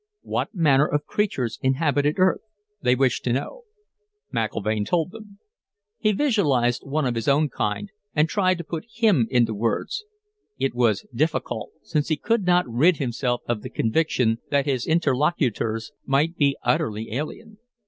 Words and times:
What 0.23 0.55
manner 0.55 0.87
of 0.87 1.05
creatures 1.05 1.59
inhabited 1.61 2.15
Earth? 2.17 2.41
they 2.81 2.95
wished 2.95 3.23
to 3.25 3.33
know. 3.33 3.65
McIlvaine 4.33 4.83
told 4.83 5.11
them. 5.11 5.37
He 5.99 6.11
visualized 6.11 6.81
one 6.83 7.05
of 7.05 7.13
his 7.13 7.27
own 7.27 7.49
kind 7.49 7.91
and 8.15 8.27
tried 8.27 8.57
to 8.57 8.63
put 8.63 8.87
him 8.91 9.27
into 9.29 9.53
words. 9.53 10.03
It 10.57 10.73
was 10.73 11.05
difficult, 11.13 11.69
since 11.83 12.07
he 12.07 12.17
could 12.17 12.47
not 12.47 12.65
rid 12.67 12.97
himself 12.97 13.41
of 13.47 13.61
the 13.61 13.69
conviction 13.69 14.39
that 14.49 14.65
his 14.65 14.87
interlocutors 14.87 15.91
might 16.03 16.35
be 16.35 16.57
utterly 16.63 17.11
alien. 17.13 17.59